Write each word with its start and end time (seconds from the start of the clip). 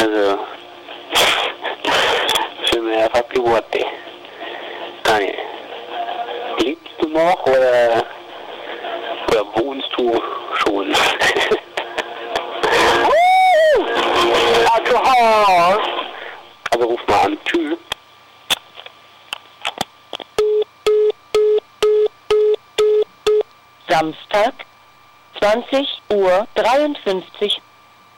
Also, 0.00 0.38
für 2.70 2.80
einfach 3.02 3.22
die 3.34 3.42
Worte. 3.42 3.84
Daniel, 5.04 5.34
liebst 6.60 6.94
du 7.00 7.08
noch 7.08 7.44
oder, 7.44 8.02
oder 9.28 9.44
wohnst 9.56 9.90
du 9.98 10.18
schon? 10.54 10.94
Alkohol! 14.72 15.82
Also 16.70 16.86
ruf 16.86 17.00
mal 17.06 17.26
an. 17.26 17.38
Tschüss. 17.44 17.78
Samstag, 23.86 24.54
20 25.40 25.86
Uhr 26.08 26.46
53 26.54 27.60